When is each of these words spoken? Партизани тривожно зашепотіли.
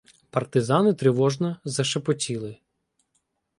Партизани 0.31 0.93
тривожно 0.93 1.57
зашепотіли. 1.65 2.57